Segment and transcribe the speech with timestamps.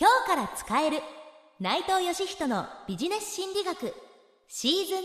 [0.00, 1.00] 今日から使える。
[1.58, 3.92] 内藤義人のビジネス心理学。
[4.46, 4.98] シーズン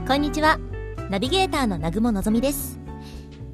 [0.00, 0.58] 2こんにちは。
[1.10, 2.80] ナビゲーターの南雲のぞみです。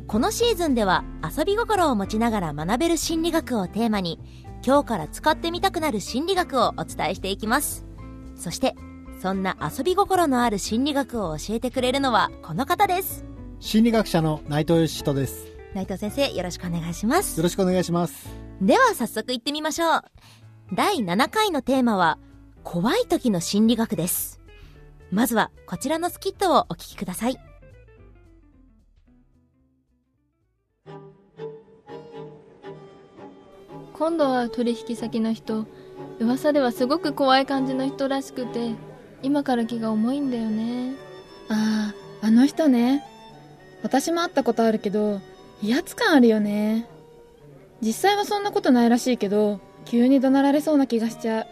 [0.07, 4.19] このシーズンでは遊び心を持ちながら学べる心理学をテーマに
[4.65, 7.85] 今日から使ってみたくなる心理学をお伝えしていきます。
[8.35, 8.75] そして
[9.21, 13.28] そんな遊び心のある心理学を教えてくれるのはこの方です。
[13.61, 15.49] 心理学者の内藤義人です。
[15.75, 17.39] 内藤先生よろしくお願いします。
[17.39, 18.29] よろしくお願いします。
[18.63, 20.03] では早速行ってみましょう。
[20.73, 22.19] 第7回のテーマは
[22.63, 24.41] 怖い時の心理学です。
[25.11, 27.37] まずはこちらのスキットをお聞きください。
[33.93, 35.67] 今度は取引先の人
[36.21, 38.77] 噂ではすごく怖い感じの人らしくて
[39.25, 40.95] 今から気が重いんだよね。
[41.49, 43.05] あああの人ね
[43.83, 45.21] 私も会ったことあるけど
[45.63, 46.87] 威圧感あるよね。
[47.81, 51.47] 実際はそんなことないらしいけど急に怒鳴られそうな気がしちゃう。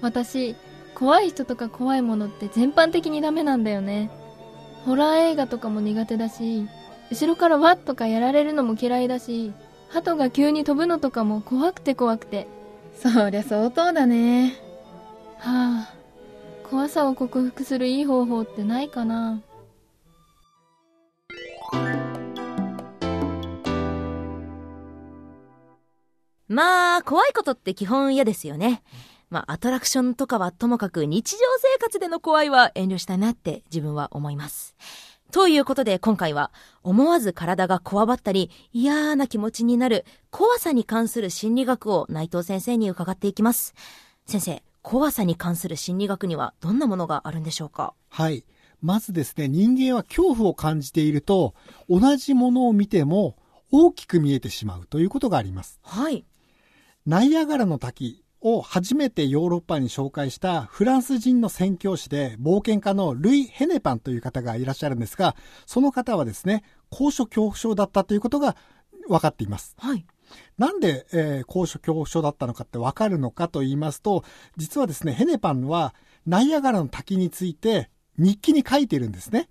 [0.00, 0.54] 私
[0.94, 4.10] 怖い人とか怖いものって全般的にダメなんだよね。
[4.84, 6.66] ホラー映画とかも苦手だし
[7.10, 9.52] 後ろからワッとかやられるのも嫌いだし
[9.88, 12.46] 鳩が急に飛ぶのとかも怖くて怖くて。
[12.94, 14.54] そりゃ相当だね。
[15.38, 15.94] はあ
[16.68, 19.40] 怖さを克服するいい方法ってないかな
[26.58, 28.82] まあ怖いことって基本嫌ですよね。
[29.30, 34.74] まあアトラクションとかはともかく日常生活での怖いは遠慮したいなって自分は思います。
[35.30, 36.50] ということで今回は
[36.82, 43.76] 思わず体がこわばったり嫌な気持ちになる怖さに関する心理学を内藤先生に伺っていきます。
[44.26, 47.94] 先生怖さに関する心理学にはどんなものがあるんでしょうか？
[48.08, 48.44] はい。
[48.82, 51.54] まずですね人間は恐怖を感じていると
[51.88, 53.36] 同じものを見ても
[53.70, 55.78] 大きく見えてしまうということがあります。
[55.84, 56.24] はい
[57.06, 65.34] ナイアガラの滝を初めてヨーロッパに紹介したフランス人の宣教師で冒険家のルイ・ヘネパンという方がいらっしゃるんですが、
[65.66, 68.56] その方はですね、高所恐怖症だったということが
[69.08, 69.74] 分かっています。
[69.78, 70.04] はい
[70.58, 74.24] なんで、えー高所恐怖症だったのかって分かるのかと言いますと、
[74.58, 75.94] 実はですね、ヘネパンは
[76.26, 79.48] ナイアガラの滝について日記に書いているんですね。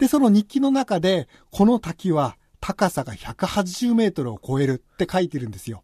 [0.00, 5.82] で、その日記の中で、この滝は高さが180メートルを超えるって書いてるんですよ。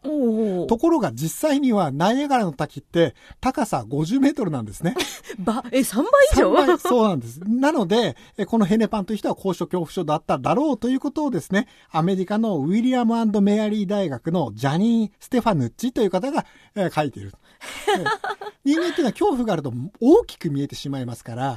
[0.69, 4.94] ところが実際にはナイアガラの滝って高さ50メートルなんですね。
[5.38, 6.04] ばえ3倍
[6.34, 7.41] 以上？3倍そうなんです。
[7.47, 16.44] なので、えこのヘネパンという人は高所恐怖症だっただろうということをですね、アメリカのウィリアムメアリー大学のジャニー・ステファヌッチという方が、
[16.75, 17.32] えー書いている。
[17.98, 18.06] えー
[18.66, 21.56] 人間っていうのは恐怖があると大きく見えてしまいますから、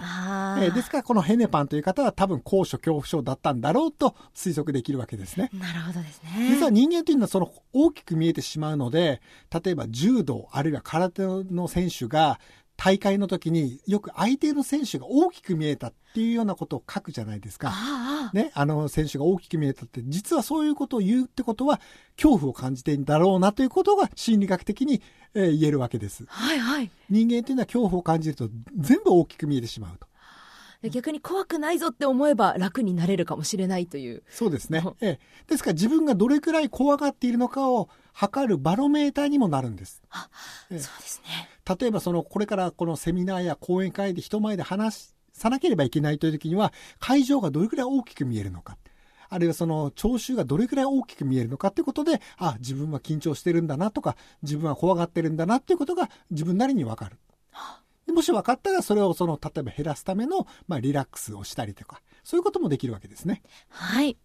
[0.61, 5.49] えーですからこのヘネパンという方は多分高所恐怖症だったんだろうと推測できるわけですね。
[5.53, 9.21] なるほどですね実は人間というのはその大きく見えてしまうので、
[9.63, 12.39] 例えば柔道あるいは空手の選手が
[12.77, 17.69] 大会の時によく相手の選手が大きく見えたっていうようなことを書くじゃないですか。
[17.73, 21.81] ああね、あの選手が大きく見えたって、実はそういうことを言うってことは、
[22.15, 25.01] 恐怖を感じているんだろうなということが心理学的に、
[25.33, 26.23] えー言えるわけです。
[26.27, 30.07] はいはい人間というのは恐怖を感じると全部大きく見えてしまうと。
[30.81, 34.23] で逆に怖くないぞって思えば楽になれるかもしれないという。
[34.29, 34.81] そうですね。
[34.85, 34.89] う。
[34.89, 34.95] ん。
[35.01, 35.19] ええ。
[35.47, 40.01] ですから自分がどれくらい怖がっているのかを測るバロメーターにもなるんです。
[40.71, 40.79] ええ。
[40.79, 41.49] そうですね。
[41.79, 48.77] 例えばそのこれからこのセミナーや講演会で人前で話さなければいけないという時には会場がどれくらい大きく見えるのか。
[49.29, 57.11] あるいはその聴衆がどれくらい大きく見えるのかということであ自分は緊張してるんだなとか自分は怖がってるんだなっていうことが自分なりにわかる。
[57.11, 57.19] で
[58.19, 63.41] もし分かったらそれをその例えば減らすための、まあ、リラックスをしたりとかそういうこともできるわけですね。
[63.69, 64.17] はい。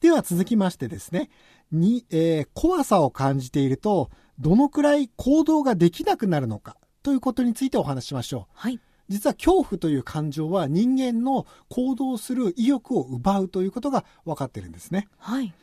[0.00, 1.30] では続きましてですね、
[1.72, 8.52] に、えー怖さを感じていると、どのくらい行動ができなくなるのかということについてお話ししましょう。
[8.52, 8.78] はい。
[9.08, 15.08] 実は恐怖という感情は人間の行動する意欲を奪うということが分かってるんですね。
[15.16, 15.54] はい。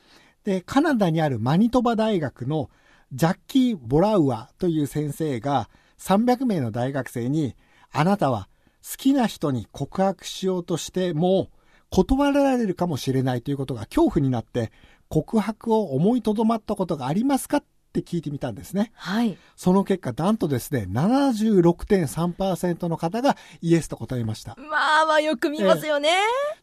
[0.44, 2.72] で、カナダにあるマニトバ大学の
[3.14, 5.70] ジャッキー・ボラウアという先生が
[6.02, 7.56] 300名の大学生に、
[7.92, 8.50] あなたは
[8.84, 11.50] 好きな人に告白しようとしても
[11.92, 14.72] 断られるかもしれないということが恐怖になって
[15.10, 17.64] 告白を思いとどまったことがありますかっ
[17.94, 18.92] て聞いてみたんですね。
[18.96, 24.56] はいその結果、なんとですね、76.3%の方がイエスと答えました。
[24.58, 26.10] まあまあよく見ますよね、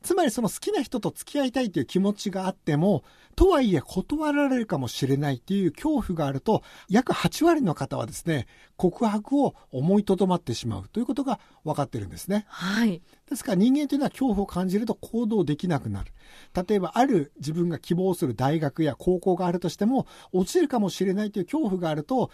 [0.03, 3.05] つまりその好きな人と付き合いたいという気持ちがあっても、
[3.37, 12.47] とはいえ断られるかもしれないっていう恐怖があると、約8割の方はですね、告白を思いとどまってしまうということが分かってるんですね。
[12.49, 13.03] はい。
[13.29, 16.13] ですから人間というのは恐怖を感じると行動できなくなる。
[16.55, 22.31] 例えばある自分が希望する大学や高校があるとしても落ちるかもしれないという恐怖があると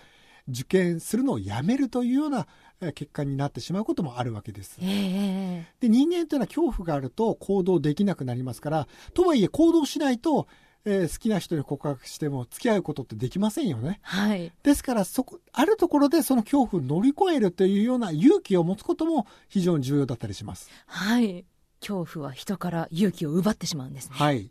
[0.46, 2.46] 受験するのをやめるというような
[2.80, 4.76] えー結果になってしまうこともあるわけです。
[4.82, 10.46] ええで人間というのは恐怖があると行動できなくなりますからとはいえ行動しないと、
[10.84, 14.00] えー好きな人に告白しても付き合うことってできませんよね。
[14.02, 14.52] はい。
[14.62, 20.70] ですからそこあるところでその恐怖を乗り越えるというような勇気を持つことも非常に重要だったりします。
[20.86, 21.44] はい。
[21.80, 24.16] 恐怖は人から勇気を奪ってしまうんですね。
[24.16, 24.50] はい。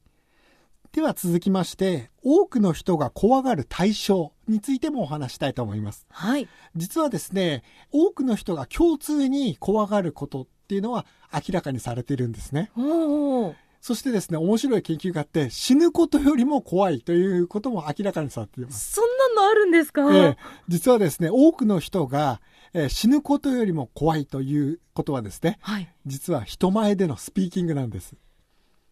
[0.91, 6.05] では続きまして、多くの人が怖がる対象についてもお話したいと思います。
[6.11, 6.47] はい。
[6.75, 12.69] 実はですね、多くの人が共通に怖がることっていうのは明らかにされているんですね。
[12.77, 13.55] おお。
[13.83, 18.93] そしてですね、面白い研究があって、死ぬことよりも怖いということも明らかにされています。
[18.93, 20.37] そんなのあるんですか、ええ
[20.69, 22.39] 実はですね、多くの人が、
[22.73, 25.93] えー死ぬことよりも怖いということはですね、はい。
[26.05, 28.15] 実は人前でのスピーキングなんです。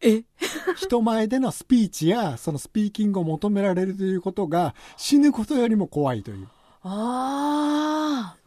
[0.01, 0.25] え？
[0.75, 6.49] 人前でのスピーチやそのスピーキングを求められるということが死ぬことよりも怖いという。
[6.83, 8.40] ああ。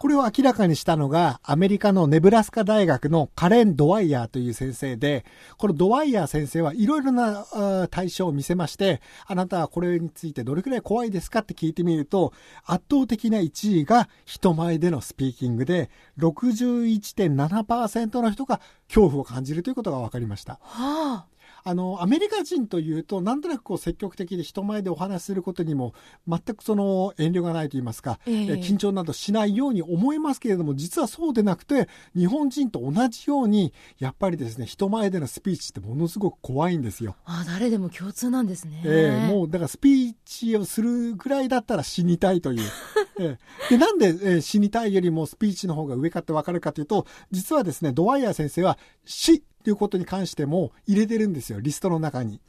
[0.00, 5.26] これを明らかにしたのがアメリカのネブラスカ大学のカレン・ドワイヤーという先生で、
[5.58, 7.44] このドワイヤー先生はいろいろな
[7.90, 12.32] 対象を見せまして、あなたはこれについてどれくらい怖いですかって聞いてみると、
[12.64, 20.60] 圧倒的な1位が人前でのスピーキングで、61.7%の人が恐怖を感じるということが分かりました。
[20.62, 21.39] はあ。
[21.64, 25.94] あの、アメリカ人というと、なんとなくこう積極的で人前でお話しすることにも、
[26.28, 37.16] 全くその遠慮がないと言いますか、えええ緊張などしないように思いますけれども、実はそうでなくて、日本人と同じように、やっぱりですね、人前でのスピーチってものすごく怖いんですよ。
[37.24, 38.82] あ誰でも共通なんですね。
[38.84, 42.60] ええもうだからスピーチをするぐらいだったら死にたいという。
[43.18, 43.38] え
[43.70, 52.40] えでなんで、えー死にたいよりもスピーチの方が上かってわかるかというと、実はですね、ドワイヤー先生は死ということに関しても入れてるんですよ、リストの中に。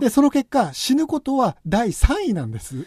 [0.00, 2.86] で、その結果、死ぬことは第3位なんです。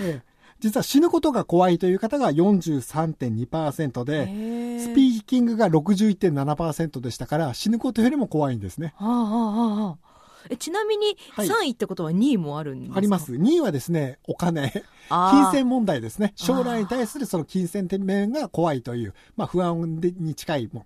[0.00, 0.22] ええ
[0.60, 8.92] 実は死ぬことが怖いという方が43.2%で、ススピーキングが61.7%でしたから、死ぬことよりも怖いんですね。
[8.96, 10.10] はあはあはあはあ。
[10.48, 13.32] えちなみにはい3位ってことは2位もあるんですか、あります。
[13.32, 14.84] 2位はですね、お金。
[15.08, 16.32] 金銭問題ですね。
[16.36, 20.84] 将来に対するその金銭面が怖いという、まあ不安でに近いもん。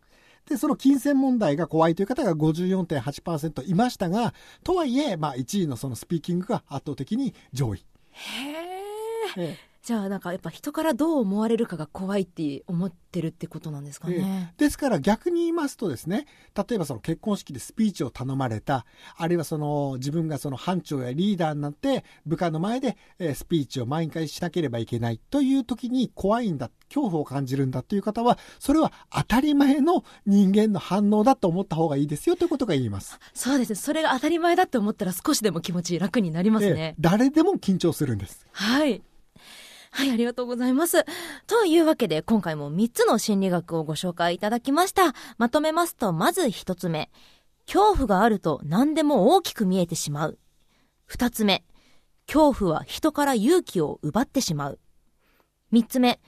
[0.49, 7.85] で、その金銭問題が怖いという方が54.8%いましたが、とはいえ、まあ1位のそのスピーキングが圧倒的に上位。
[8.12, 9.73] へえ。
[9.84, 14.54] ええじゃあなんかやっぱ人からどう思われるかが怖いって思ってるってことなんですかね。
[14.56, 16.26] ですから逆に言いますとですね、
[16.56, 18.86] 例えばその結婚式でスピーチを頼まれた、
[19.16, 33.19] あるいはその自分がその班長やリーダーになって部下の前でえースピーチを毎回しなければいけないという時に怖いんだ、恐怖を感じるんだという方は、それは当たり前の人間の反応だと思った方がいいですよということが言います。
[33.34, 33.75] そうですね。
[33.75, 36.94] それが当たり前だって思ったら少しでも気持ち楽になりますえねえ。
[36.98, 38.46] 誰でも緊張するんです。
[38.52, 39.02] はい。
[39.96, 41.05] はい、ありがとうございます。
[41.46, 45.14] というわけで、今回も3つの心理学をご紹介いただきました。
[45.38, 47.12] まとめますと、まず1つ目。
[47.67, 50.38] 恐怖があると何でも大きく見えてしまう。
[51.08, 51.64] 2つ目。
[52.26, 54.81] 恐怖は人から勇気を奪ってしまう。
[55.73, 56.20] 3つ目。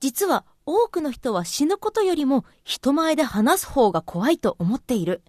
[0.00, 5.22] 実は多くの人は死ぬことよりも人前で話す方が怖いと思っている。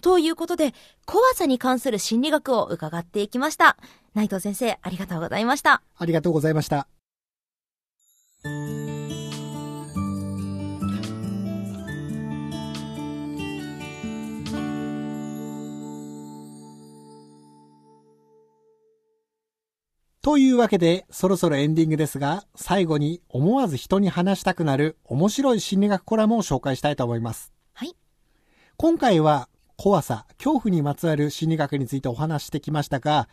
[0.00, 0.74] ということで、
[1.06, 3.76] 怖さに関する心理学を伺っていきました。
[4.14, 5.82] 内藤先生、ありがとうございました。
[5.96, 6.86] ありがとうございました。
[20.22, 27.52] というわけで、そろそろエンディングですが、最後に思わず人に話したくなる面白い心理学コラムを紹介したいと思います。
[27.72, 27.96] はい。
[28.76, 33.28] 今回は怖さ、恐怖にまつわる心理学についてお話ししてきましたが、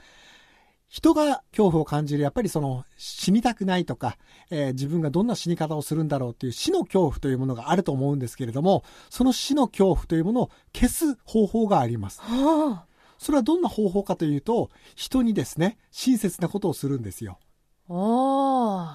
[0.88, 4.18] 人が恐怖を感じる、やっぱりその死にたくないとか、
[4.50, 12.20] えー自分がどんな死に方をするんだろうっていう死の恐怖というものがあると思うんですけれども、その死の恐怖というものを消す方法があります。
[12.20, 12.86] は
[13.20, 17.38] それはどんな方法かというと、人にですね、親切なことをするんですよ。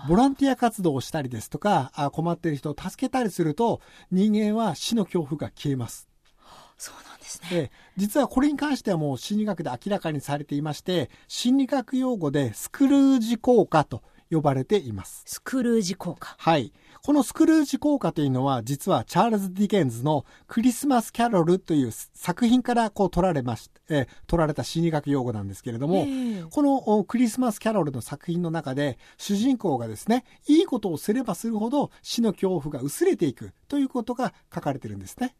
[0.08, 6.08] ボランティア活動をしたりですとか、あ困っている人を助けたりすると、人間は死の恐怖が消えます。
[6.78, 7.48] そうなんですね。
[7.52, 15.22] ええ実はこれに関してはもう心理学で明らかにされていまして、心理学用語でスクルージ効果と呼ばれています。
[15.26, 16.34] スクルージ効果。
[16.38, 16.72] はい。
[17.06, 26.06] このスクルージ効果というのは、実はチャールズ・ディケンズのクリスマス・キャロルという作品からこう取られまし、えー、取られた心理学用語なんですけれども、
[26.48, 35.36] このクリスマス・キャロルの作品の中で、主人公がですね、いいことをすればするほど死の恐怖が薄れていくということが書かれてるんですね。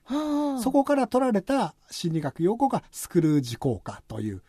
[0.62, 4.42] そこから取られた心理学用語がスクルージ効果という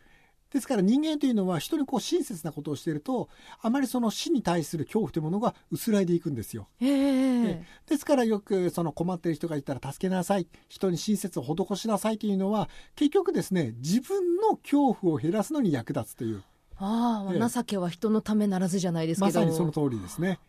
[0.56, 3.28] ですから人間というのは人にこう親切なことをしていると
[3.62, 6.70] あまりその死に対する恐怖というものが薄らいでいくんですよ。
[6.80, 16.42] ですからよくその困っている人がいたら助けなさい人に親切を施しなさいというのは結局ですね自分の恐怖を減らすのに役立つという。
[16.78, 20.40] ああ、情けは人のためならずじゃないですけどまさにその通りですね。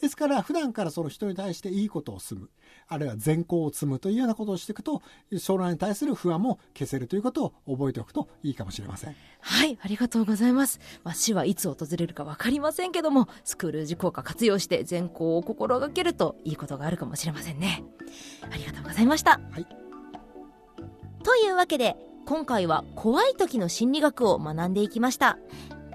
[0.00, 2.50] ですから普段からその人に対していいことをする。
[2.88, 5.02] あるいは善行を積むというようなことをしていくと
[5.38, 9.16] 将来に対する不安も消せるということを覚えておくといいかもしれません。
[9.40, 17.84] はいありがとうございます、まあ、死はいつ訪れるか分かりませんけどもスクールージ効果活用して善行を心がけるといいことがあるかもしれませんね。
[18.50, 19.66] ありがとうございました、はい、
[21.22, 25.38] というわけで今回は怖い時の心理学を学んでいきました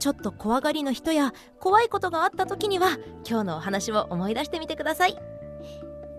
[0.05, 5.17] ちょっと怖がりの人や怖いことがあった時には今日のお話を思い出してみてください。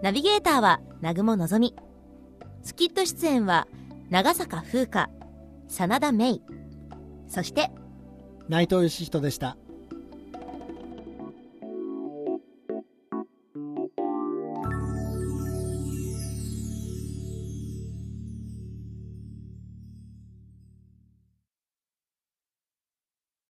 [0.03, 1.73] ナビゲーターは南雲のぞみ
[2.65, 3.69] スキット出演は
[4.11, 5.09] 長坂風花
[5.69, 6.43] 真田芽衣。
[7.29, 7.71] そして
[8.49, 9.57] 内藤義人でした。